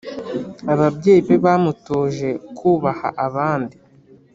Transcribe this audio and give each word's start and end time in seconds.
ababyeyi 0.73 1.21
be 1.27 1.35
bamutoje 1.43 2.29
kubaha 2.57 3.07
abandi 3.27 3.75